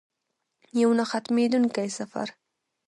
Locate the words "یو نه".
0.81-1.05